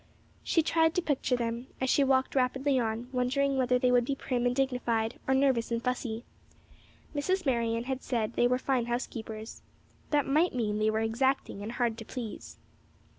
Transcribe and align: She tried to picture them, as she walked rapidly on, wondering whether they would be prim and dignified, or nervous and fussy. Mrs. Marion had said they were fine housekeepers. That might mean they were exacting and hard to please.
She 0.43 0.63
tried 0.63 0.95
to 0.95 1.01
picture 1.03 1.35
them, 1.35 1.67
as 1.79 1.87
she 1.87 2.03
walked 2.03 2.33
rapidly 2.33 2.79
on, 2.79 3.07
wondering 3.11 3.55
whether 3.55 3.77
they 3.77 3.91
would 3.91 4.05
be 4.05 4.15
prim 4.15 4.47
and 4.47 4.55
dignified, 4.55 5.19
or 5.27 5.35
nervous 5.35 5.69
and 5.71 5.79
fussy. 5.79 6.23
Mrs. 7.13 7.45
Marion 7.45 7.83
had 7.83 8.01
said 8.01 8.33
they 8.33 8.47
were 8.47 8.57
fine 8.57 8.87
housekeepers. 8.87 9.61
That 10.09 10.25
might 10.25 10.55
mean 10.55 10.79
they 10.79 10.89
were 10.89 11.01
exacting 11.01 11.61
and 11.61 11.73
hard 11.73 11.99
to 11.99 12.05
please. 12.05 12.57